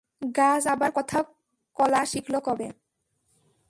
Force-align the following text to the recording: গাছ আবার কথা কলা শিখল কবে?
গাছ 0.21 0.63
আবার 0.67 0.91
কথা 0.95 1.17
কলা 1.77 2.01
শিখল 2.05 2.33
কবে? 2.43 2.67